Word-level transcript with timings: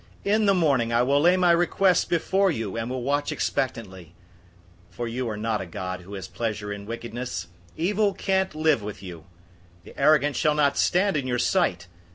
In 0.25 0.47
the 0.47 0.55
morning 0.55 0.91
I 0.91 1.03
will 1.03 1.21
lay 1.21 1.37
my 1.37 1.51
requests 1.51 2.05
before 2.05 2.49
you, 2.49 2.75
and 2.75 2.89
will 2.89 3.03
watch 3.03 3.31
expectantly. 3.31 4.15
005:004 4.89 4.95
For 4.95 5.07
you 5.07 5.29
are 5.29 5.37
not 5.37 5.61
a 5.61 5.67
God 5.67 6.01
who 6.01 6.15
has 6.15 6.27
pleasure 6.27 6.73
in 6.73 6.87
wickedness. 6.87 7.49
Evil 7.77 8.15
can't 8.15 8.55
live 8.55 8.81
with 8.81 9.03
you. 9.03 9.25
005:005 9.81 9.83
The 9.93 10.01
arrogant 10.01 10.35
shall 10.35 10.55
not 10.55 10.75
stand 10.75 11.17
in 11.17 11.27
your 11.27 11.37
sight. 11.37 11.85